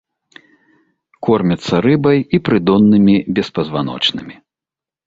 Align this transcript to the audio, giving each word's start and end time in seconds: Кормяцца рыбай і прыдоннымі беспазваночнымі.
Кормяцца 1.27 1.83
рыбай 1.89 2.17
і 2.39 2.43
прыдоннымі 2.51 3.15
беспазваночнымі. 3.41 4.35